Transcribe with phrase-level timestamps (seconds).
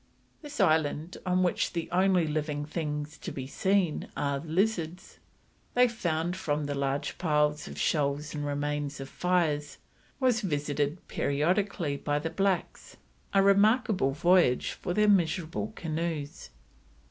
[0.41, 5.19] This island, on which the only living things to be seen were lizards,
[5.75, 9.77] they found, from the large piles of shells and remains of fires,
[10.19, 12.97] was visited periodically by the blacks;
[13.31, 16.49] a remarkable voyage for their miserable canoes.